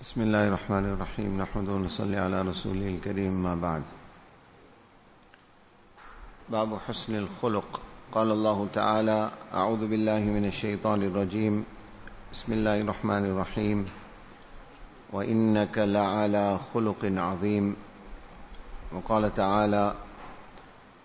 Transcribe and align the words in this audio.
بسم 0.00 0.22
الله 0.22 0.48
الرحمن 0.48 0.84
الرحيم. 0.84 1.42
نحمد 1.42 1.68
ونصلي 1.68 2.16
على 2.16 2.42
رسوله 2.42 2.88
الكريم 2.88 3.42
ما 3.42 3.54
بعد. 3.54 3.82
باب 6.48 6.78
حسن 6.88 7.16
الخلق. 7.16 7.80
قال 8.12 8.30
الله 8.30 8.68
تعالى 8.74 9.30
أعوذ 9.54 9.86
بالله 9.88 10.20
من 10.20 10.44
الشيطان 10.44 11.02
الرجيم. 11.02 11.64
بسم 12.32 12.52
الله 12.52 12.80
الرحمن 12.80 13.24
الرحيم. 13.24 13.86
وإنك 15.12 15.78
لعلى 15.78 16.58
خلق 16.74 17.04
عظيم. 17.04 17.76
وقال 18.92 19.34
تعالى 19.34 19.94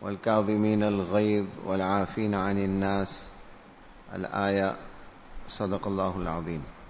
والكاظمين 0.02 0.84
الغيظ 0.84 1.46
والعافين 1.66 2.36
عن 2.36 2.58
الناس. 2.58 3.28
الآية 4.14 4.76
صدق 5.48 5.88
الله 5.88 6.18
العظيم. 6.18 6.81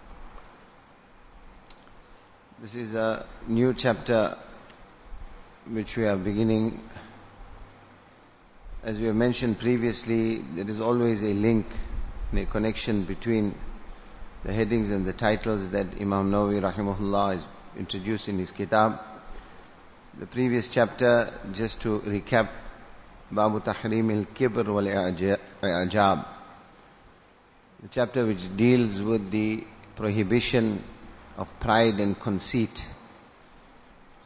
This 2.61 2.75
is 2.75 2.93
a 2.93 3.25
new 3.47 3.73
chapter 3.73 4.37
which 5.67 5.97
we 5.97 6.05
are 6.05 6.15
beginning. 6.15 6.79
As 8.83 8.99
we 8.99 9.07
have 9.07 9.15
mentioned 9.15 9.57
previously, 9.57 10.35
there 10.35 10.69
is 10.69 10.79
always 10.79 11.23
a 11.23 11.33
link 11.33 11.65
and 12.29 12.39
a 12.41 12.45
connection 12.45 13.01
between 13.01 13.55
the 14.43 14.53
headings 14.53 14.91
and 14.91 15.07
the 15.07 15.13
titles 15.13 15.69
that 15.69 15.87
Imam 15.99 16.29
Nawawi 16.29 16.61
rahimahullah 16.61 17.33
has 17.33 17.47
introduced 17.79 18.29
in 18.29 18.37
his 18.37 18.51
kitab. 18.51 18.99
The 20.19 20.27
previous 20.27 20.69
chapter, 20.69 21.33
just 21.53 21.81
to 21.81 21.97
recap, 22.01 22.47
Babu 23.31 23.61
Tahrim 23.61 24.15
al-Kibr 24.19 24.67
wal-I'jab. 24.67 26.25
The 27.81 27.87
chapter 27.89 28.23
which 28.27 28.55
deals 28.55 29.01
with 29.01 29.31
the 29.31 29.63
prohibition 29.95 30.83
of 31.41 31.59
pride 31.59 31.99
and 31.99 32.19
conceit, 32.19 32.85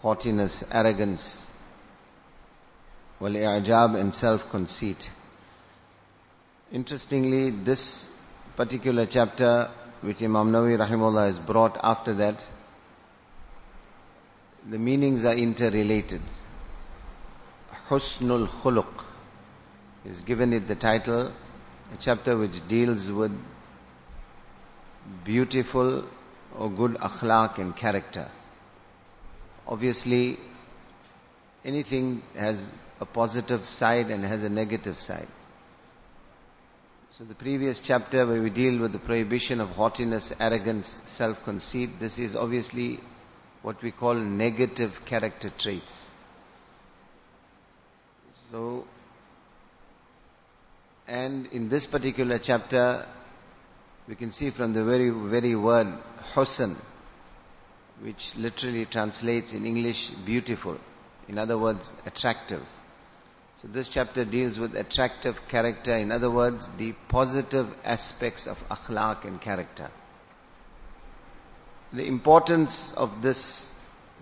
haughtiness, 0.01 0.63
arrogance, 0.69 1.25
wal-i'jab 3.21 3.95
and 3.99 4.13
self-conceit. 4.13 5.09
Interestingly, 6.73 7.51
this 7.51 8.09
particular 8.57 9.05
chapter 9.05 9.69
which 10.01 10.21
Imam 10.21 10.51
Nawawi 10.51 10.77
rahimullah 10.77 11.27
has 11.27 11.39
brought 11.39 11.77
after 11.81 12.15
that, 12.15 12.43
the 14.69 14.77
meanings 14.77 15.23
are 15.23 15.35
interrelated. 15.35 16.21
Husnul 17.87 18.47
Khuluq 18.47 19.03
is 20.03 20.19
given 20.21 20.51
it 20.51 20.67
the 20.67 20.75
title, 20.75 21.31
a 21.93 21.97
chapter 21.97 22.35
which 22.35 22.67
deals 22.67 23.09
with 23.09 23.39
beautiful 25.23 26.03
or 26.57 26.69
good 26.69 26.95
akhlaq 26.95 27.57
and 27.57 27.75
character. 27.75 28.29
Obviously, 29.67 30.37
anything 31.63 32.21
has 32.35 32.73
a 33.01 33.05
positive 33.05 33.65
side 33.69 34.11
and 34.11 34.23
has 34.23 34.43
a 34.43 34.49
negative 34.49 34.99
side. 34.99 35.27
So 37.17 37.23
the 37.23 37.33
previous 37.35 37.79
chapter 37.79 38.25
where 38.25 38.41
we 38.41 38.49
deal 38.49 38.77
with 38.79 38.91
the 38.91 38.99
prohibition 38.99 39.61
of 39.61 39.69
haughtiness, 39.75 40.33
arrogance, 40.39 41.01
self-conceit, 41.05 41.99
this 41.99 42.19
is 42.19 42.35
obviously 42.35 42.99
what 43.61 43.81
we 43.81 43.91
call 43.91 44.15
negative 44.15 45.05
character 45.05 45.49
traits. 45.57 46.09
So, 48.51 48.85
and 51.07 51.47
in 51.47 51.69
this 51.69 51.85
particular 51.85 52.37
chapter, 52.37 53.05
we 54.07 54.15
can 54.15 54.31
see 54.31 54.49
from 54.51 54.73
the 54.73 54.83
very, 54.83 55.09
very 55.09 55.55
word 55.55 55.87
husn, 56.33 56.75
which 58.01 58.35
literally 58.35 58.85
translates 58.85 59.53
in 59.53 59.65
English 59.65 60.09
beautiful. 60.09 60.77
In 61.27 61.37
other 61.39 61.57
words, 61.57 61.95
attractive. 62.05 62.63
So 63.61 63.67
this 63.69 63.89
chapter 63.89 64.25
deals 64.25 64.59
with 64.59 64.75
attractive 64.75 65.47
character. 65.47 65.95
In 65.95 66.11
other 66.11 66.29
words, 66.29 66.67
the 66.77 66.93
positive 67.07 67.67
aspects 67.83 68.45
of 68.47 68.69
akhlaq 68.69 69.25
and 69.25 69.41
character. 69.41 69.89
The 71.93 72.05
importance 72.05 72.93
of 72.93 73.21
this 73.21 73.71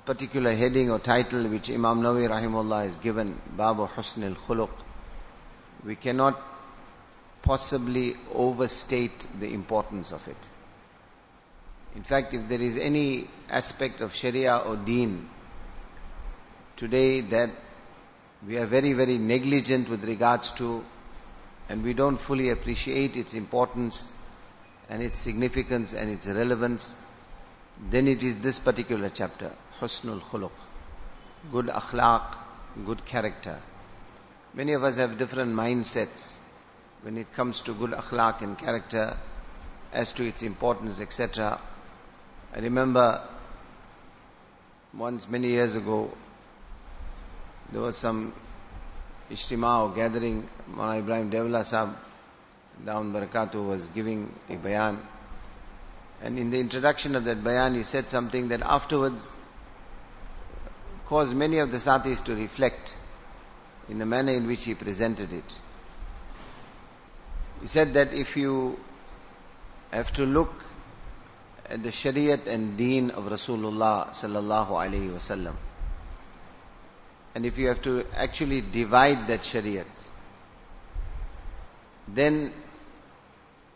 particular 0.06 0.54
heading 0.54 0.92
or 0.92 1.00
title 1.00 1.48
which 1.48 1.70
Imam 1.70 2.02
Nawawi 2.02 2.30
rahimullah 2.30 2.86
has 2.86 2.98
given, 3.00 3.42
Babu 3.58 3.88
Husn 3.88 4.24
al-Khuluq, 4.24 4.70
we 5.84 5.96
cannot 5.96 6.42
possibly 7.44 8.16
overstate 8.34 9.28
the 9.40 9.54
importance 9.54 10.12
of 10.12 10.28
it. 10.28 10.38
In 11.96 12.04
fact, 12.04 12.34
if 12.34 12.48
there 12.50 12.62
is 12.62 12.78
any 12.78 13.28
aspect 13.50 14.02
of 14.02 14.16
Sharia 14.16 14.58
or 14.58 14.78
Deen 14.78 15.30
today 16.78 17.22
that 17.22 17.52
we 18.48 18.58
are 18.58 18.66
very, 18.66 18.94
very 18.94 19.18
negligent 19.18 19.90
with 19.90 20.04
regards 20.06 20.52
to 20.54 20.84
and 21.70 21.84
we 21.84 21.94
don't 21.94 22.18
fully 22.18 22.50
appreciate 22.50 23.16
its 23.16 23.34
importance 23.34 24.10
and 24.90 25.04
its 25.04 25.20
significance 25.20 25.94
and 25.94 26.10
its 26.10 26.28
relevance, 26.28 26.96
then 27.90 28.08
it 28.08 28.24
is 28.24 28.38
this 28.38 28.58
particular 28.60 29.10
chapter, 29.10 29.52
Husnul 29.80 30.22
Khuluq. 30.22 30.52
Good 31.52 31.68
akhlaq, 31.68 32.36
good 32.86 33.06
character. 33.06 33.60
Many 34.54 34.74
of 34.74 34.84
us 34.84 34.98
have 34.98 35.18
different 35.18 35.54
mindsets 35.54 36.38
when 37.04 37.18
it 37.18 37.32
comes 37.34 37.62
to 37.62 37.74
good 37.74 37.92
akhlaq 37.92 38.42
and 38.42 38.58
character, 38.58 39.16
as 39.92 40.14
to 40.14 40.26
its 40.26 40.42
importance, 40.42 41.00
etc. 41.00 41.60
I 42.56 42.60
remember 42.60 43.22
once 44.94 45.28
many 45.28 45.50
years 45.50 45.76
ago, 45.76 46.12
there 47.72 47.82
was 47.82 47.98
some 47.98 48.34
ijtima 49.30 49.84
or 49.90 49.96
gathering, 49.96 50.48
Mawlana 50.72 51.00
Ibrahim 51.00 51.30
Devla 51.30 51.64
Sahib 51.66 51.96
down 52.86 53.14
Barakatu 53.14 53.68
was 53.68 53.88
giving 53.90 54.32
a 54.50 54.56
bayan. 54.56 55.00
And 56.22 56.40
in 56.40 56.52
the 56.52 56.60
introduction 56.60 57.16
of 57.16 57.26
that 57.26 57.44
bayan, 57.44 57.76
he 57.76 57.84
said 57.84 58.10
something 58.10 58.48
that 58.48 58.62
afterwards 58.62 59.30
caused 61.06 61.36
many 61.36 61.58
of 61.60 61.72
the 61.72 61.80
satis 61.80 62.22
to 62.22 62.36
reflect 62.36 62.96
in 63.90 64.00
the 64.00 64.06
manner 64.06 64.32
in 64.32 64.48
which 64.48 64.64
he 64.64 64.74
presented 64.74 65.34
it. 65.34 65.44
He 67.64 67.68
said 67.68 67.94
that 67.94 68.12
if 68.14 68.36
you 68.36 68.78
have 69.90 70.12
to 70.16 70.26
look 70.26 70.52
at 71.70 71.82
the 71.82 71.92
Shariat 71.92 72.46
and 72.46 72.76
Deen 72.76 73.10
of 73.12 73.24
Rasulullah 73.24 74.10
sallallahu 74.10 74.72
alaihi 74.72 75.10
wasallam, 75.10 75.56
and 77.34 77.46
if 77.46 77.58
you 77.58 77.70
have 77.70 77.82
to 77.84 78.06
actually 78.18 78.60
divide 78.60 79.30
that 79.30 79.44
Shariat, 79.44 79.86
then 82.10 82.52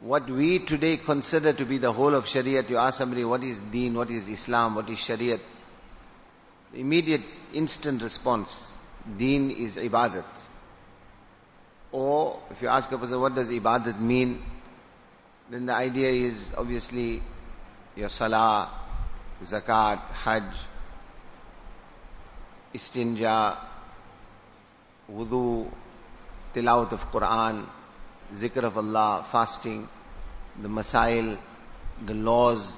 what 0.02 0.30
we 0.30 0.60
today 0.60 0.98
consider 0.98 1.54
to 1.54 1.64
be 1.64 1.78
the 1.78 1.94
whole 1.94 2.14
of 2.14 2.26
Shariat, 2.26 2.70
you 2.70 2.76
ask 2.76 2.98
somebody 2.98 3.24
what 3.24 3.42
is 3.42 3.58
Deen, 3.58 3.94
what 3.94 4.10
is 4.12 4.28
Islam, 4.28 4.76
what 4.76 4.90
is 4.90 4.98
Shariat, 4.98 5.40
immediate 6.74 7.24
instant 7.54 8.02
response, 8.02 8.74
Deen 9.18 9.50
is 9.50 9.78
Ibadat. 9.78 10.26
Or 11.98 12.40
if 12.52 12.62
you 12.62 12.68
ask 12.68 12.92
a 12.92 12.98
person 13.00 13.20
what 13.20 13.34
does 13.34 13.50
ibadat 13.50 14.00
mean, 14.00 14.40
then 15.50 15.66
the 15.66 15.74
idea 15.74 16.10
is 16.10 16.54
obviously 16.56 17.24
your 17.96 18.10
salah, 18.10 18.70
zakat, 19.44 20.00
hajj, 20.24 20.44
istinja, 22.76 23.58
wudu, 25.12 25.72
tilawat 26.54 26.92
of 26.92 27.12
Quran, 27.12 27.66
zikr 28.36 28.64
of 28.66 28.78
Allah, 28.78 29.26
fasting, 29.32 29.90
the 30.62 30.68
masail, 30.68 31.36
the 32.06 32.14
laws, 32.14 32.74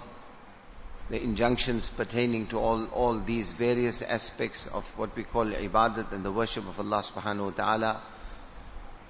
the 1.09 1.21
injunctions 1.21 1.89
pertaining 1.89 2.47
to 2.47 2.57
all, 2.57 2.85
all 2.93 3.19
these 3.19 3.51
various 3.51 4.01
aspects 4.01 4.65
of 4.67 4.85
what 4.97 5.13
we 5.17 5.23
call 5.23 5.47
ibadat 5.47 6.13
and 6.13 6.23
the 6.23 6.31
worship 6.31 6.65
of 6.69 6.79
Allah 6.79 7.03
subhanahu 7.03 7.45
wa 7.47 7.51
ta'ala. 7.51 8.01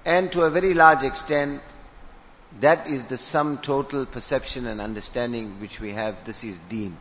And 0.04 0.32
to 0.32 0.42
a 0.42 0.50
very 0.50 0.74
large 0.74 1.02
extent, 1.02 1.60
that 2.60 2.88
is 2.88 3.04
the 3.04 3.18
sum 3.18 3.58
total 3.58 4.06
perception 4.06 4.66
and 4.66 4.80
understanding 4.80 5.60
which 5.60 5.80
we 5.80 5.92
have. 5.92 6.24
This 6.24 6.42
is 6.42 6.58
deen. 6.68 6.96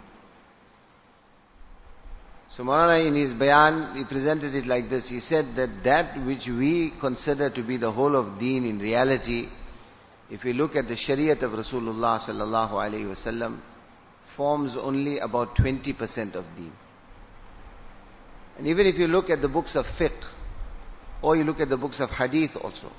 So 2.49 2.63
Maulana 2.63 3.05
in 3.05 3.15
his 3.15 3.33
bayan, 3.33 3.95
he 3.95 4.03
presented 4.03 4.55
it 4.55 4.65
like 4.65 4.89
this. 4.89 5.07
He 5.07 5.19
said 5.19 5.55
that 5.55 5.83
that 5.83 6.19
which 6.25 6.47
we 6.47 6.89
consider 6.89 7.49
to 7.49 7.61
be 7.61 7.77
the 7.77 7.91
whole 7.91 8.15
of 8.15 8.39
deen 8.39 8.65
in 8.65 8.79
reality, 8.79 9.47
if 10.29 10.43
we 10.43 10.53
look 10.53 10.75
at 10.75 10.87
the 10.87 10.95
shariat 10.95 11.41
of 11.43 11.51
Rasulullah 11.51 12.17
sallallahu 12.19 12.71
alaihi 12.71 13.05
wasallam, 13.05 13.59
forms 14.23 14.75
only 14.75 15.19
about 15.19 15.55
20% 15.55 16.35
of 16.35 16.45
deen. 16.55 16.71
And 18.57 18.67
even 18.67 18.87
if 18.87 18.99
you 18.99 19.07
look 19.07 19.29
at 19.29 19.41
the 19.41 19.47
books 19.47 19.75
of 19.75 19.87
fiqh, 19.87 20.23
or 21.21 21.35
you 21.35 21.43
look 21.43 21.59
at 21.59 21.69
the 21.69 21.77
books 21.77 21.99
of 21.99 22.11
hadith 22.11 22.55
also. 22.55 22.91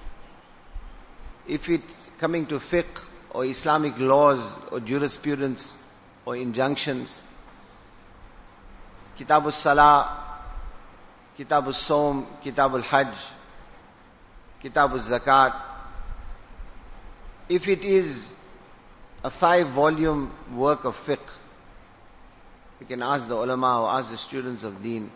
If 1.49 1.69
it's 1.69 2.09
coming 2.19 2.47
to 2.47 2.59
fiqh 2.59 3.03
or 3.31 3.45
Islamic 3.45 3.99
laws 3.99 4.57
or 4.71 4.81
jurisprudence 4.81 5.79
or 6.27 6.37
injunctions, 6.37 7.21
Kitab 9.17 9.45
al-Salah, 9.45 10.19
Kitab 11.37 11.67
al-Sawm, 11.67 12.27
Kitab 12.43 12.73
al-Hajj, 12.73 13.15
Kitab 14.63 14.91
al-Zakat. 14.91 15.55
If 17.49 17.69
it 17.69 17.85
is 17.85 18.35
a 19.25 19.31
five 19.31 19.69
volume 19.69 20.33
work 20.55 20.85
of 20.85 20.97
fiqh, 21.07 21.19
you 22.81 22.87
can 22.87 23.03
ask 23.03 23.29
the 23.29 23.35
ulama 23.35 23.83
or 23.83 23.91
ask 23.91 24.11
the 24.11 24.17
students 24.17 24.65
of 24.65 24.83
deen. 24.83 25.11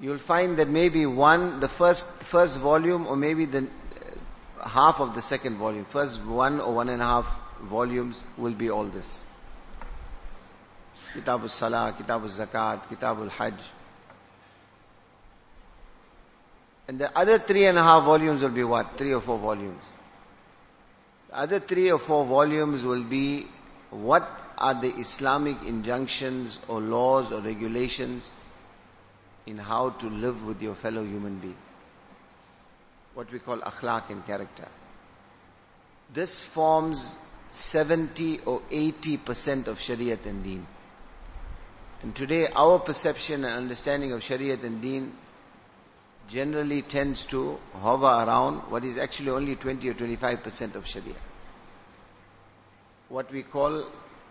You'll 0.00 0.18
find 0.18 0.56
that 0.58 0.68
maybe 0.68 1.04
one, 1.04 1.60
the 1.60 1.68
first, 1.68 2.06
first 2.22 2.58
volume 2.58 3.06
or 3.06 3.16
maybe 3.16 3.44
the 3.44 3.66
uh, 4.62 4.68
half 4.68 4.98
of 4.98 5.14
the 5.14 5.20
second 5.20 5.58
volume, 5.58 5.84
first 5.84 6.22
one 6.24 6.58
or 6.60 6.74
one 6.74 6.88
and 6.88 7.02
a 7.02 7.04
half 7.04 7.40
volumes 7.60 8.24
will 8.38 8.54
be 8.54 8.70
all 8.70 8.84
this. 8.84 9.20
Kitab 11.12 11.42
al-Salah, 11.42 11.94
Kitab 11.98 12.22
al-Zakat, 12.22 12.88
Kitab 12.88 13.18
al-Hajj. 13.18 13.60
And 16.88 16.98
the 16.98 17.16
other 17.16 17.38
three 17.38 17.66
and 17.66 17.76
a 17.76 17.82
half 17.82 18.04
volumes 18.04 18.42
will 18.42 18.48
be 18.48 18.64
what? 18.64 18.96
Three 18.96 19.12
or 19.12 19.20
four 19.20 19.38
volumes. 19.38 19.92
The 21.28 21.36
other 21.36 21.60
three 21.60 21.90
or 21.92 21.98
four 21.98 22.24
volumes 22.24 22.84
will 22.84 23.04
be 23.04 23.46
what 23.90 24.26
are 24.56 24.80
the 24.80 24.88
Islamic 24.88 25.62
injunctions 25.66 26.58
or 26.68 26.80
laws 26.80 27.32
or 27.32 27.40
regulations 27.42 28.32
in 29.46 29.58
how 29.58 29.90
to 29.90 30.08
live 30.08 30.44
with 30.46 30.62
your 30.62 30.74
fellow 30.74 31.04
human 31.04 31.38
being. 31.38 31.56
What 33.14 33.32
we 33.32 33.38
call 33.38 33.58
akhlaq 33.58 34.10
and 34.10 34.24
character. 34.26 34.68
This 36.12 36.42
forms 36.42 37.18
70 37.50 38.40
or 38.46 38.60
80% 38.70 39.66
of 39.66 39.78
Shariat 39.78 40.26
and 40.26 40.44
Deen. 40.44 40.66
And 42.02 42.14
today 42.14 42.48
our 42.54 42.78
perception 42.78 43.44
and 43.44 43.54
understanding 43.54 44.12
of 44.12 44.20
Shariat 44.20 44.62
and 44.64 44.80
Deen 44.80 45.12
generally 46.28 46.82
tends 46.82 47.26
to 47.26 47.58
hover 47.82 48.06
around 48.06 48.70
what 48.70 48.84
is 48.84 48.96
actually 48.96 49.30
only 49.30 49.56
20 49.56 49.88
or 49.90 49.94
25% 49.94 50.76
of 50.76 50.86
Sharia. 50.86 51.14
What 53.08 53.32
we 53.32 53.42
call 53.42 53.84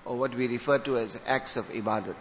or 0.06 0.16
what 0.16 0.34
we 0.34 0.48
refer 0.48 0.80
to 0.80 0.98
as 0.98 1.20
acts 1.28 1.58
of 1.58 1.70
ibadat. 1.72 2.16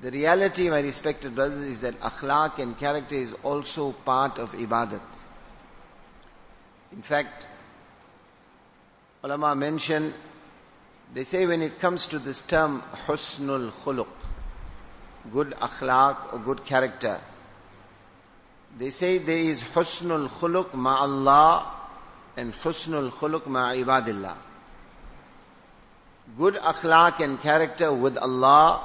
The 0.00 0.10
reality, 0.12 0.70
my 0.70 0.80
respected 0.80 1.34
brothers, 1.34 1.64
is 1.64 1.80
that 1.80 1.98
akhlaq 2.00 2.58
and 2.58 2.78
character 2.78 3.16
is 3.16 3.32
also 3.42 3.92
part 3.92 4.38
of 4.38 4.52
ibadat. 4.52 5.00
In 6.92 7.02
fact, 7.02 7.46
ulama 9.24 9.54
mention, 9.56 10.12
they 11.12 11.24
say 11.24 11.46
when 11.46 11.62
it 11.62 11.80
comes 11.80 12.06
to 12.08 12.18
this 12.18 12.42
term 12.42 12.82
husnul 13.06 13.70
khuluq, 13.70 14.06
good 15.32 15.50
akhlaq 15.50 16.32
or 16.32 16.38
good 16.38 16.64
character, 16.64 17.20
they 18.78 18.90
say 18.90 19.18
there 19.18 19.36
is 19.36 19.62
husnul 19.62 20.28
khuluq 20.28 20.70
ma'allah 20.70 21.66
and 22.36 22.54
husnul 22.54 23.10
khuluq 23.10 23.42
ma'ibadillah 23.44 24.36
good 26.36 26.54
akhlaq 26.54 27.20
and 27.20 27.40
character 27.40 27.92
with 27.92 28.16
Allah 28.18 28.82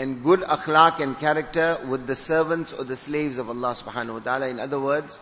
and 0.00 0.22
good 0.24 0.40
akhlaq 0.40 1.00
and 1.00 1.18
character 1.18 1.78
with 1.86 2.06
the 2.06 2.16
servants 2.16 2.72
or 2.72 2.84
the 2.84 2.96
slaves 2.96 3.36
of 3.36 3.50
Allah 3.50 3.72
subhanahu 3.78 4.14
wa 4.14 4.20
ta'ala. 4.20 4.46
In 4.48 4.58
other 4.58 4.80
words, 4.80 5.20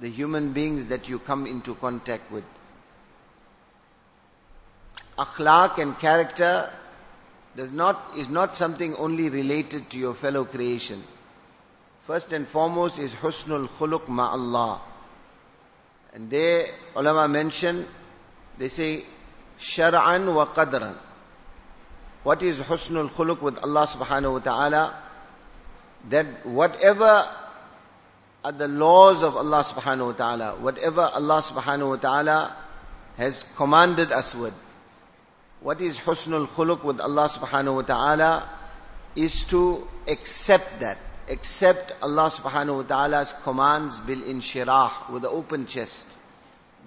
the 0.00 0.10
human 0.10 0.52
beings 0.52 0.84
that 0.86 1.08
you 1.08 1.18
come 1.18 1.46
into 1.46 1.74
contact 1.74 2.30
with. 2.30 2.44
Akhlaq 5.18 5.78
and 5.78 5.98
character 5.98 6.70
does 7.56 7.72
not, 7.72 8.18
is 8.18 8.28
not 8.28 8.54
something 8.54 8.94
only 8.96 9.30
related 9.30 9.88
to 9.90 9.98
your 9.98 10.12
fellow 10.12 10.44
creation. 10.44 11.02
First 12.00 12.34
and 12.34 12.46
foremost 12.46 12.98
is 12.98 13.14
husnul 13.14 13.66
khuluq 13.66 14.08
ma'allah. 14.08 14.80
And 16.12 16.28
they, 16.28 16.68
ulama 16.94 17.28
mention, 17.28 17.86
they 18.58 18.68
say, 18.68 19.06
shar'an 19.58 20.34
wa 20.34 20.44
qadran. 20.46 20.96
What 22.22 22.42
is 22.42 22.60
husnul 22.60 23.10
khuluq 23.10 23.42
with 23.42 23.58
Allah 23.58 23.86
subhanahu 23.86 24.34
wa 24.34 24.38
ta'ala? 24.38 24.94
That 26.10 26.46
whatever 26.46 27.28
are 28.44 28.52
the 28.52 28.68
laws 28.68 29.22
of 29.22 29.36
Allah 29.36 29.64
subhanahu 29.64 30.06
wa 30.06 30.12
ta'ala, 30.12 30.56
whatever 30.60 31.00
Allah 31.00 31.42
subhanahu 31.42 31.90
wa 31.90 31.96
ta'ala 31.96 32.56
has 33.16 33.44
commanded 33.56 34.12
us 34.12 34.34
with. 34.34 34.54
What 35.60 35.80
is 35.80 35.98
husnul 35.98 36.46
khuluq 36.46 36.84
with 36.84 37.00
Allah 37.00 37.28
subhanahu 37.28 37.76
wa 37.76 37.82
ta'ala? 37.82 38.48
Is 39.16 39.44
to 39.44 39.86
accept 40.06 40.80
that. 40.80 40.98
Accept 41.28 41.92
Allah 42.02 42.30
subhanahu 42.30 42.76
wa 42.78 42.82
ta'ala's 42.82 43.32
commands 43.44 43.98
bil 43.98 44.20
inshirah, 44.22 45.10
with 45.10 45.22
the 45.22 45.30
open 45.30 45.66
chest. 45.66 46.06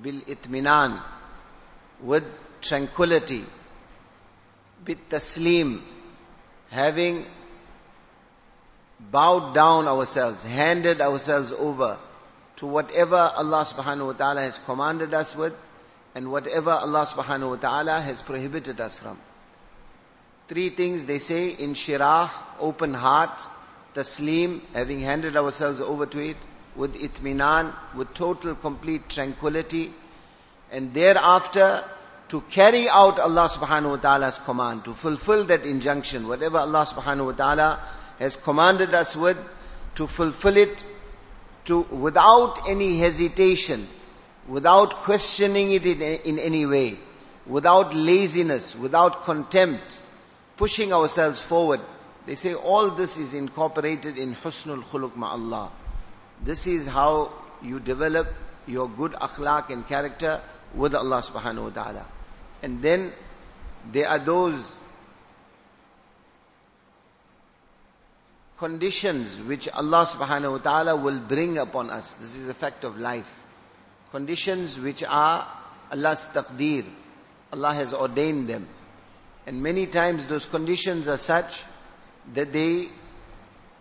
Bil 0.02 0.22
itminan, 0.22 1.00
with 2.02 2.24
tranquility, 2.62 3.46
bit 4.86 5.10
taslim, 5.10 5.82
having 6.70 7.26
bowed 9.00 9.54
down 9.54 9.88
ourselves, 9.88 10.44
handed 10.44 11.02
ourselves 11.02 11.52
over 11.52 11.98
to 12.58 12.68
whatever 12.68 13.18
Allah 13.18 13.66
subhanahu 13.66 14.08
wa 14.08 14.14
ta'ala 14.14 14.42
has 14.42 14.60
commanded 14.60 15.14
us 15.14 15.36
with 15.36 15.54
and 16.14 16.32
whatever 16.32 16.72
Allah 16.72 17.06
subhanahu 17.06 17.50
wa 17.50 17.56
ta'ala 17.58 18.00
has 18.00 18.22
prohibited 18.22 18.80
us 18.80 18.98
from. 18.98 19.20
Three 20.48 20.70
things 20.70 21.04
they 21.06 21.20
say 21.20 21.50
in 21.50 21.74
shirah, 21.74 22.30
open 22.60 22.94
heart, 22.94 23.42
taslim, 23.96 24.62
having 24.74 25.00
handed 25.00 25.36
ourselves 25.36 25.82
over 25.82 26.06
to 26.06 26.20
it, 26.20 26.38
with 26.76 26.94
itminan, 26.96 27.74
with 27.96 28.14
total 28.14 28.56
complete 28.56 29.10
tranquility, 29.10 29.94
and 30.72 30.94
thereafter 30.94 31.84
to 32.30 32.42
carry 32.42 32.89
out 32.89 33.19
Allah 33.19 33.48
subhanahu 33.48 33.89
wa 33.92 33.98
ta'ala's 33.98 34.38
command, 34.39 34.86
to 34.86 34.94
fulfill 34.94 35.45
that 35.45 35.63
injunction, 35.63 36.27
whatever 36.27 36.57
Allah 36.57 36.86
subhanahu 36.86 37.25
wa 37.27 37.31
ta'ala 37.33 37.80
has 38.19 38.36
commanded 38.36 38.94
us 38.94 39.16
with, 39.16 39.38
to 39.95 40.07
fulfill 40.07 40.57
it 40.57 40.83
to, 41.66 41.81
without 41.81 42.68
any 42.68 42.98
hesitation, 42.98 43.88
without 44.48 44.94
questioning 45.04 45.72
it 45.72 45.86
in, 45.86 46.01
in 46.01 46.39
any 46.39 46.66
way, 46.66 46.98
without 47.45 47.95
laziness, 47.95 48.75
without 48.75 49.25
contempt, 49.25 50.00
pushing 50.57 50.94
ourselves 50.94 51.39
forward. 51.39 51.82
They 52.25 52.36
say 52.36 52.55
all 52.55 52.91
this 52.91 53.17
is 53.17 53.34
incorporated 53.34 54.17
in 54.17 54.34
husnul 54.34 54.84
khuluq 54.84 55.12
ma'allah. 55.12 55.70
This 56.44 56.65
is 56.65 56.88
how 56.88 57.32
you 57.62 57.79
develop 57.79 58.27
your 58.67 58.89
good 58.89 59.13
akhlaq 59.13 59.70
and 59.70 59.88
character 59.88 60.41
with 60.74 60.96
Allah 60.96 61.22
subhanahu 61.22 61.65
wa 61.65 61.70
ta'ala. 61.70 62.05
And 62.65 62.81
then 62.81 63.13
there 63.91 64.10
are 64.10 64.17
those 64.17 64.79
conditions 68.57 69.39
which 69.41 69.69
Allah 69.69 70.07
subhanahu 70.07 70.53
wa 70.53 70.57
ta'ala 70.57 70.95
will 70.95 71.19
bring 71.19 71.60
upon 71.60 71.91
us. 71.91 72.13
This 72.13 72.36
is 72.36 72.50
a 72.50 72.55
fact 72.55 72.84
of 72.84 72.98
life. 72.98 73.29
Conditions 74.10 74.79
which 74.79 75.03
are 75.03 75.48
Allah's 75.91 76.25
taqdeer. 76.34 76.86
Allah 77.53 77.75
has 77.75 77.93
ordained 77.93 78.48
them. 78.48 78.67
And 79.45 79.62
many 79.62 79.86
times 79.86 80.25
those 80.25 80.48
conditions 80.48 81.07
are 81.07 81.19
such 81.19 81.63
that 82.34 82.51
they 82.51 82.89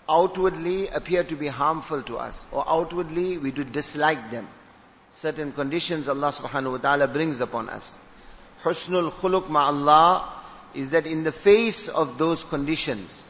outwardly 0.07 0.89
appear 0.89 1.25
to 1.25 1.37
be 1.37 1.47
harmful 1.47 2.03
to 2.03 2.19
us 2.19 2.47
or 2.53 2.63
outwardly 2.69 3.39
we 3.39 3.51
do 3.51 3.65
dislike 3.65 4.31
them. 4.31 4.47
Certain 5.11 5.53
conditions 5.53 6.07
Allah 6.07 6.33
subhanahu 6.33 6.73
wa 6.73 6.79
ta'ala 6.89 7.09
brings 7.09 7.41
upon 7.41 7.71
us 7.71 7.99
husnul 8.65 9.11
khuluq 9.13 9.47
ma'allah 9.49 10.29
is 10.75 10.91
that 10.91 11.07
in 11.07 11.23
the 11.23 11.33
face 11.33 11.89
of 11.89 12.19
those 12.19 12.43
conditions, 12.45 13.29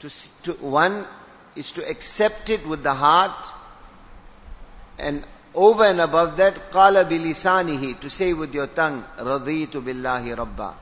to, 0.00 0.10
to, 0.42 0.52
one 0.64 1.06
is 1.54 1.72
to 1.72 1.88
accept 1.88 2.50
it 2.50 2.66
with 2.66 2.82
the 2.82 2.94
heart, 2.94 3.46
and 4.98 5.24
over 5.54 5.84
and 5.84 6.00
above 6.00 6.38
that, 6.38 6.72
qala 6.72 7.04
bilisanihi, 7.08 8.00
to 8.00 8.10
say 8.10 8.32
with 8.32 8.52
your 8.54 8.66
tongue, 8.66 9.04
raditu 9.18 9.82
billahi 9.82 10.36
rabba. 10.36 10.74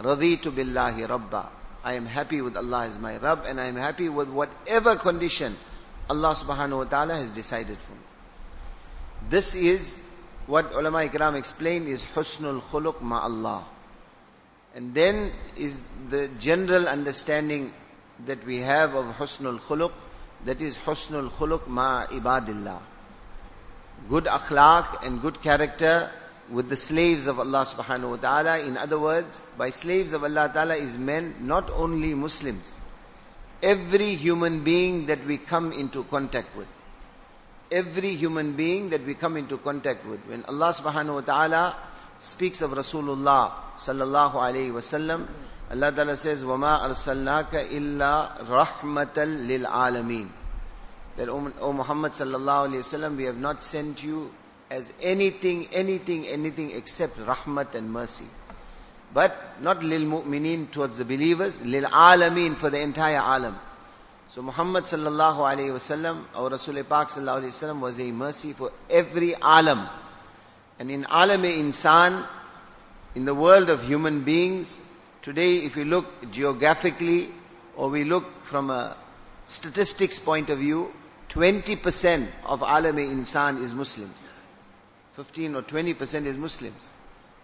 Raditu 0.00 0.50
billahi 0.50 1.08
rabba. 1.08 1.48
I 1.84 1.94
am 1.94 2.06
happy 2.06 2.40
with 2.40 2.56
Allah 2.56 2.86
as 2.86 2.98
my 2.98 3.16
Rabb, 3.16 3.44
and 3.46 3.60
I 3.60 3.66
am 3.66 3.76
happy 3.76 4.08
with 4.08 4.28
whatever 4.28 4.94
condition 4.96 5.56
Allah 6.08 6.34
subhanahu 6.34 6.78
wa 6.78 6.84
ta'ala 6.84 7.14
has 7.14 7.30
decided 7.30 7.76
for 7.78 7.92
me. 7.92 7.98
This 9.30 9.54
is 9.54 9.98
what 10.52 10.74
ulama 10.78 10.98
ikram 11.08 11.36
explained 11.38 11.88
is 11.88 12.02
husnul 12.14 12.60
khuluq 12.60 13.00
ma 13.00 13.20
Allah. 13.20 13.66
And 14.74 14.94
then 14.94 15.32
is 15.56 15.80
the 16.10 16.28
general 16.38 16.88
understanding 16.88 17.72
that 18.26 18.44
we 18.44 18.58
have 18.58 18.94
of 18.94 19.06
husnul 19.16 19.60
khuluq, 19.60 19.92
that 20.44 20.60
is 20.60 20.76
husnul 20.76 21.30
khuluq 21.30 21.68
ma 21.68 22.06
ibadillah. 22.06 22.80
Good 24.10 24.24
akhlaq 24.24 25.06
and 25.06 25.22
good 25.22 25.40
character 25.40 26.10
with 26.50 26.68
the 26.68 26.76
slaves 26.76 27.28
of 27.28 27.40
Allah 27.40 27.64
subhanahu 27.64 28.10
wa 28.10 28.16
ta'ala. 28.16 28.58
In 28.58 28.76
other 28.76 28.98
words, 28.98 29.40
by 29.56 29.70
slaves 29.70 30.12
of 30.12 30.22
Allah 30.22 30.50
ta'ala 30.52 30.76
is 30.76 30.98
meant 30.98 31.40
not 31.40 31.70
only 31.70 32.14
Muslims. 32.14 32.78
Every 33.62 34.16
human 34.16 34.64
being 34.64 35.06
that 35.06 35.24
we 35.24 35.38
come 35.38 35.72
into 35.72 36.04
contact 36.04 36.54
with 36.54 36.68
Every 37.71 38.15
human 38.15 38.53
being 38.53 38.91
that 38.91 39.05
we 39.05 39.13
come 39.13 39.37
into 39.37 39.57
contact 39.57 40.05
with. 40.05 40.21
When 40.27 40.45
Allah 40.45 40.73
subhanahu 40.73 41.15
wa 41.15 41.21
ta'ala 41.21 41.75
speaks 42.17 42.61
of 42.61 42.71
Rasulullah 42.71 43.51
sallallahu 43.75 44.33
alayhi 44.33 44.71
wasallam, 44.71 45.27
Allah 45.69 45.91
ta'ala 45.91 46.15
says, 46.15 46.43
وَمَا 46.43 46.87
أَرْسَلْنَاكَ 46.87 47.69
إِلَّا 47.69 48.47
رَحْمَةً 48.47 49.13
لِلْعَالَمِينَ 49.15 50.29
That, 51.17 51.29
O 51.29 51.73
Muhammad 51.73 52.13
sallallahu 52.13 52.69
alayhi 52.69 52.79
wasallam, 52.79 53.17
we 53.17 53.25
have 53.25 53.37
not 53.37 53.61
sent 53.61 54.01
you 54.01 54.31
as 54.69 54.91
anything, 55.01 55.67
anything, 55.73 56.25
anything 56.27 56.71
except 56.71 57.17
rahmat 57.17 57.75
and 57.75 57.91
mercy. 57.91 58.27
But 59.13 59.35
not 59.61 59.83
lil 59.83 60.01
mu'mineen 60.01 60.71
towards 60.71 60.97
the 60.97 61.05
believers, 61.05 61.61
lil 61.61 61.83
alameen 61.83 62.55
for 62.55 62.69
the 62.69 62.79
entire 62.79 63.17
alam. 63.19 63.57
So 64.34 64.40
Muhammad 64.40 64.84
sallallahu 64.84 65.40
alayhi 65.46 65.72
wasallam, 65.72 66.24
our 66.34 66.48
Rasul 66.48 66.82
Pak 66.84 67.08
sallallahu 67.08 67.42
alayhi 67.42 67.54
wasallam 67.54 67.80
was 67.80 68.00
a 68.00 68.10
mercy 68.12 68.54
for 68.54 68.72
every 68.88 69.34
alam. 69.34 69.86
And 70.78 70.90
in 70.90 71.04
alam 71.04 71.42
i 71.42 71.48
insan, 71.48 72.26
in 73.14 73.26
the 73.26 73.34
world 73.34 73.68
of 73.68 73.84
human 73.84 74.24
beings, 74.24 74.82
today 75.20 75.58
if 75.58 75.76
we 75.76 75.84
look 75.84 76.32
geographically 76.32 77.28
or 77.76 77.90
we 77.90 78.04
look 78.04 78.42
from 78.44 78.70
a 78.70 78.96
statistics 79.44 80.18
point 80.18 80.48
of 80.48 80.60
view, 80.60 80.90
20% 81.28 82.26
of 82.46 82.62
alam 82.62 82.96
i 82.96 83.02
insan 83.02 83.60
is 83.60 83.74
Muslims. 83.74 84.30
15 85.16 85.56
or 85.56 85.62
20% 85.62 86.24
is 86.24 86.38
Muslims. 86.38 86.90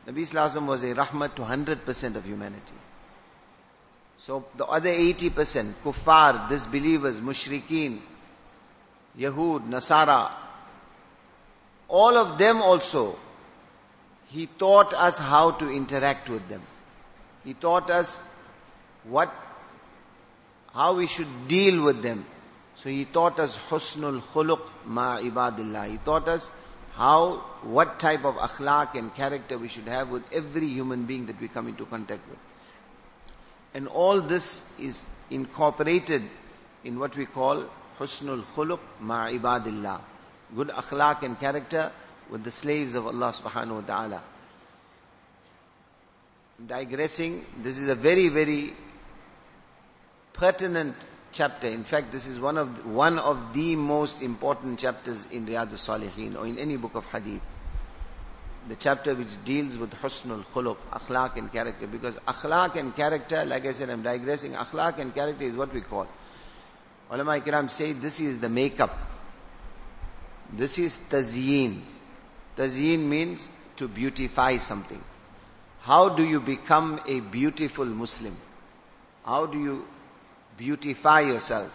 Nabi 0.06 0.20
Islam 0.20 0.66
was 0.66 0.82
a 0.84 0.94
rahmat 0.94 1.34
to 1.34 1.42
100% 1.42 2.14
of 2.14 2.24
humanity. 2.24 2.80
So 4.20 4.44
the 4.56 4.66
other 4.66 4.90
80%, 4.90 5.74
kuffar, 5.84 6.48
disbelievers, 6.48 7.20
mushrikeen, 7.20 8.00
Yahud, 9.18 9.68
Nasara, 9.68 10.32
all 11.88 12.16
of 12.16 12.38
them 12.38 12.60
also, 12.60 13.16
he 14.28 14.46
taught 14.46 14.92
us 14.92 15.18
how 15.18 15.52
to 15.52 15.70
interact 15.70 16.28
with 16.28 16.48
them. 16.48 16.62
He 17.44 17.54
taught 17.54 17.90
us 17.90 18.22
what, 19.04 19.32
how 20.74 20.94
we 20.94 21.06
should 21.06 21.48
deal 21.48 21.82
with 21.82 22.02
them. 22.02 22.26
So 22.74 22.90
he 22.90 23.06
taught 23.06 23.38
us 23.40 23.56
husnul 23.70 24.20
khuluq 24.20 24.60
ma 24.84 25.18
ibadillah. 25.18 25.90
He 25.90 25.96
taught 25.98 26.28
us 26.28 26.50
how, 26.92 27.36
what 27.62 27.98
type 27.98 28.24
of 28.24 28.34
akhlaq 28.34 28.94
and 28.96 29.14
character 29.14 29.56
we 29.56 29.68
should 29.68 29.88
have 29.88 30.10
with 30.10 30.24
every 30.32 30.66
human 30.66 31.06
being 31.06 31.26
that 31.26 31.40
we 31.40 31.48
come 31.48 31.68
into 31.68 31.86
contact 31.86 32.28
with. 32.28 32.38
And 33.74 33.88
all 33.88 34.20
this 34.20 34.64
is 34.78 35.04
incorporated 35.30 36.22
in 36.84 36.98
what 36.98 37.16
we 37.16 37.26
call 37.26 37.64
husnul 37.98 38.42
khuluq 38.54 38.80
ma 39.00 39.26
ibadillah. 39.28 40.00
Good 40.54 40.68
akhlaq 40.68 41.22
and 41.22 41.38
character 41.38 41.92
with 42.30 42.44
the 42.44 42.50
slaves 42.50 42.94
of 42.94 43.06
Allah 43.06 43.32
subhanahu 43.32 43.74
wa 43.74 43.80
ta'ala. 43.80 44.22
Digressing, 46.66 47.44
this 47.62 47.78
is 47.78 47.88
a 47.88 47.94
very, 47.94 48.28
very 48.28 48.72
pertinent 50.32 50.96
chapter. 51.32 51.68
In 51.68 51.84
fact, 51.84 52.10
this 52.10 52.26
is 52.26 52.40
one 52.40 52.58
of, 52.58 52.86
one 52.86 53.18
of 53.18 53.52
the 53.52 53.76
most 53.76 54.22
important 54.22 54.78
chapters 54.78 55.26
in 55.30 55.46
Riyadh 55.46 55.70
al-Salihin 55.70 56.36
or 56.36 56.46
in 56.46 56.58
any 56.58 56.76
book 56.76 56.94
of 56.94 57.04
hadith. 57.06 57.42
The 58.68 58.76
chapter 58.76 59.14
which 59.14 59.42
deals 59.44 59.76
with 59.76 59.92
husnul 59.94 60.44
khuluq, 60.52 60.76
akhlaq 60.92 61.36
and 61.36 61.52
character. 61.52 61.86
Because 61.86 62.16
akhlaq 62.28 62.76
and 62.76 62.94
character, 62.94 63.44
like 63.44 63.66
I 63.66 63.72
said, 63.72 63.90
I'm 63.90 64.02
digressing, 64.02 64.52
akhlaq 64.52 64.98
and 64.98 65.14
character 65.14 65.44
is 65.44 65.56
what 65.56 65.72
we 65.72 65.80
call. 65.80 66.06
Ulama 67.10 67.40
kiram 67.40 67.70
say 67.70 67.92
this 67.92 68.20
is 68.20 68.40
the 68.40 68.48
makeup. 68.48 68.96
This 70.52 70.78
is 70.78 70.96
tazyin. 71.10 71.80
Tazyin 72.56 73.00
means 73.00 73.48
to 73.76 73.88
beautify 73.88 74.58
something. 74.58 75.02
How 75.80 76.10
do 76.10 76.24
you 76.24 76.40
become 76.40 77.00
a 77.06 77.20
beautiful 77.20 77.86
Muslim? 77.86 78.36
How 79.24 79.46
do 79.46 79.58
you 79.58 79.86
beautify 80.58 81.20
yourself. 81.20 81.70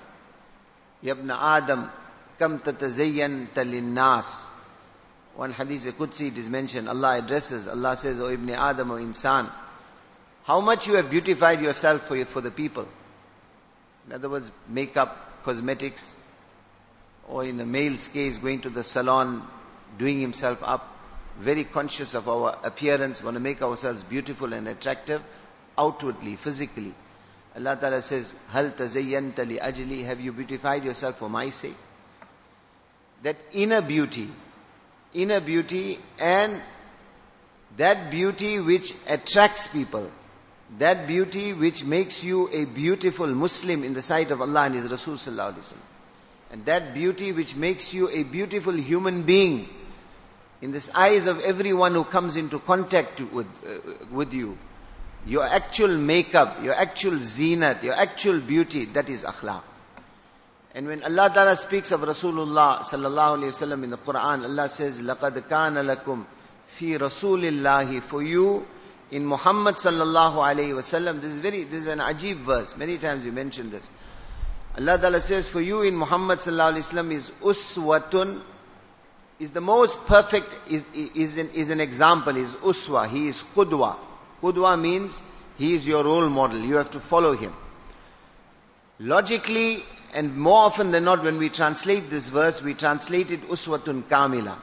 Yabna 1.04 1.38
Adam, 1.40 1.90
kam 2.38 2.60
tatazayyan 2.60 3.48
nas. 3.84 4.48
One 5.36 5.52
hadith, 5.52 5.98
Qudsi, 5.98 6.28
it 6.28 6.38
is 6.38 6.48
mentioned, 6.48 6.88
Allah 6.88 7.18
addresses, 7.18 7.68
Allah 7.68 7.98
says, 7.98 8.22
O 8.22 8.30
Ibn 8.30 8.50
Adam, 8.52 8.92
O 8.92 8.96
Insan, 8.96 9.50
how 10.44 10.60
much 10.60 10.88
you 10.88 10.96
have 10.96 11.10
beautified 11.10 11.62
yourself 11.62 12.02
for, 12.08 12.24
for 12.26 12.42
the 12.42 12.52
people. 12.52 12.88
In 14.08 14.14
other 14.14 14.30
words, 14.30 14.52
makeup, 14.68 15.44
cosmetics, 15.44 16.14
or 17.28 17.46
in 17.46 17.58
the 17.58 17.66
male's 17.66 18.08
case, 18.10 18.38
going 18.38 18.62
to 18.62 18.70
the 18.70 18.84
salon, 18.84 19.42
doing 19.98 20.20
himself 20.20 20.60
up, 20.62 20.90
very 21.40 21.64
conscious 21.64 22.14
of 22.14 22.30
our 22.30 22.56
appearance, 22.64 23.24
want 23.24 23.36
to 23.36 23.40
make 23.40 23.62
ourselves 23.62 24.04
beautiful 24.04 24.54
and 24.54 24.68
attractive, 24.68 25.22
outwardly, 25.78 26.36
physically. 26.36 26.94
Allah 27.56 27.78
Ta'ala 27.80 28.02
says, 28.02 28.36
Hal 28.50 28.72
tazayyanta 28.72 29.48
li 29.48 29.58
ajli, 29.58 30.04
have 30.06 30.20
you 30.20 30.32
beautified 30.32 30.84
yourself 30.84 31.18
for 31.18 31.30
my 31.30 31.50
sake? 31.50 31.76
That 33.24 33.38
inner 33.52 33.82
beauty, 33.82 34.30
inner 35.14 35.40
beauty 35.40 36.00
and 36.20 36.62
that 37.78 38.12
beauty 38.12 38.60
which 38.60 38.94
attracts 39.08 39.68
people, 39.68 40.10
that 40.80 41.08
beauty 41.08 41.54
which 41.54 41.84
makes 41.84 42.24
you 42.24 42.50
a 42.52 42.66
beautiful 42.66 43.28
Muslim 43.28 43.84
in 43.84 43.94
the 43.94 44.02
sight 44.02 44.32
of 44.32 44.42
Allah 44.42 44.66
and 44.66 44.76
His 44.76 44.90
Rasul 44.90 45.16
Sallallahu 45.16 45.54
Alaihi 45.54 45.60
Wasallam. 45.60 45.90
And 46.52 46.66
that 46.66 46.94
beauty 46.94 47.32
which 47.32 47.56
makes 47.56 47.94
you 47.94 48.10
a 48.10 48.24
beautiful 48.24 48.74
human 48.74 49.24
being 49.24 49.68
in 50.62 50.72
the 50.72 50.92
eyes 50.94 51.26
of 51.28 51.42
everyone 51.42 51.94
who 51.94 52.04
comes 52.04 52.38
into 52.38 52.60
contact 52.60 53.20
with, 53.22 53.48
uh, 53.66 54.06
with 54.12 54.34
you 54.34 54.58
your 55.26 55.44
actual 55.46 55.98
makeup, 55.98 56.62
your 56.64 56.74
actual 56.74 57.14
zinat, 57.14 57.84
your 57.84 57.94
actual 57.94 58.40
beauty, 58.40 58.86
that 58.86 59.10
is 59.10 59.24
akhlaq. 59.24 59.64
And 60.75 60.87
when 60.87 61.03
Allah 61.03 61.31
Ta'ala 61.33 61.57
speaks 61.57 61.93
of 61.93 62.01
Rasulullah 62.01 62.81
sallallahu 62.81 63.39
alayhi 63.39 63.53
wasallam 63.53 63.85
in 63.85 63.91
the 63.91 63.99
Quran, 63.99 64.45
Allah 64.45 64.69
says, 64.69 65.01
لَقَدْ 65.01 65.49
كَانَ 65.49 65.97
لَكُمْ 65.97 66.25
فِي 66.77 66.99
رَسُولِ 66.99 67.43
اللَّهِ 67.43 68.03
For 68.03 68.23
you, 68.23 68.67
in 69.11 69.25
Muhammad 69.27 69.77
sallallahu 69.77 70.35
alayhi 70.35 70.75
wasallam, 70.75 71.21
this 71.21 71.33
is 71.33 71.39
very, 71.39 71.65
this 71.65 71.83
is 71.83 71.87
an 71.87 72.01
ajib 72.01 72.37
verse. 72.37 72.77
Many 72.77 72.99
times 72.99 73.25
we 73.25 73.31
mention 73.31 73.71
this. 73.71 73.91
Allah 74.77 74.99
Ta'ala 74.99 75.21
says, 75.21 75.49
for 75.49 75.61
you 75.61 75.83
in 75.83 75.97
Muhammad 75.97 76.39
sallallahu 76.39 76.75
alayhi 76.75 76.93
wasallam 76.93 77.11
is 77.13 77.31
uswatun, 77.43 78.41
is 79.41 79.51
the 79.53 79.61
most 79.61 80.07
perfect, 80.07 80.55
is, 80.71 80.85
is, 80.95 81.39
an, 81.39 81.51
is 81.51 81.71
an 81.71 81.81
example, 81.81 82.37
is 82.37 82.55
uswa, 82.57 83.09
he 83.09 83.29
is 83.29 83.43
qudwa. 83.55 83.97
Qudwa 84.43 84.81
means 84.81 85.23
he 85.57 85.75
is 85.75 85.87
your 85.87 86.05
role 86.05 86.29
model. 86.29 86.59
You 86.59 86.77
have 86.77 86.91
to 86.91 87.01
follow 87.01 87.35
him. 87.35 87.55
Logically, 89.01 89.83
and 90.14 90.38
more 90.38 90.66
often 90.66 90.92
than 90.92 91.06
not, 91.06 91.24
when 91.24 91.40
we 91.40 91.50
translate 91.50 92.10
this 92.10 92.30
verse, 92.30 92.62
we 92.62 92.76
translate 92.76 93.32
it 93.32 93.50
uswatun 93.50 94.04
kamila. 94.04 94.56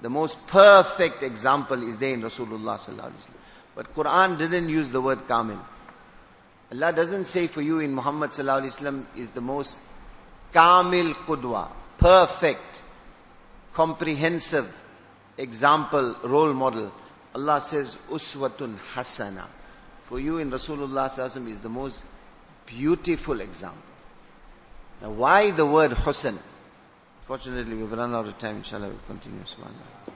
The 0.00 0.10
most 0.10 0.46
perfect 0.46 1.22
example 1.22 1.82
is 1.82 1.98
there 1.98 2.14
in 2.14 2.22
Rasulullah 2.22 2.78
sallallahu 2.78 3.10
alaihi 3.10 3.24
wasallam. 3.24 3.40
But 3.74 3.94
Quran 3.94 4.38
didn't 4.38 4.68
use 4.68 4.90
the 4.90 5.00
word 5.00 5.28
kamil. 5.28 5.60
Allah 6.72 6.92
doesn't 6.92 7.26
say 7.26 7.46
for 7.46 7.60
you 7.60 7.80
in 7.80 7.94
Muhammad 7.94 8.30
sallallahu 8.30 8.62
alaihi 8.62 8.80
wasallam 8.80 9.06
is 9.16 9.30
the 9.30 9.40
most 9.40 9.78
kamil 10.54 11.14
qudwa, 11.14 11.68
perfect, 11.98 12.82
comprehensive 13.74 14.68
example, 15.36 16.16
role 16.24 16.52
model. 16.54 16.92
Allah 17.34 17.60
says, 17.60 17.96
Uswatun 18.10 18.76
Hasana. 18.94 19.44
For 20.04 20.18
you 20.20 20.38
in 20.38 20.50
Rasulullah 20.50 21.08
sallallahu 21.08 21.30
alaihi 21.30 21.36
wasallam 21.36 21.48
is 21.48 21.60
the 21.60 21.68
most 21.68 22.02
beautiful 22.66 23.40
example. 23.40 23.93
Now 25.02 25.10
why 25.10 25.50
the 25.50 25.66
word 25.66 25.92
Husn? 25.92 26.38
Fortunately 27.22 27.74
we've 27.74 27.90
run 27.92 28.14
out 28.14 28.26
of 28.26 28.38
time, 28.38 28.56
inshallah 28.56 28.88
we'll 28.88 28.98
continue. 29.06 29.40
Subhanallah. 29.42 30.14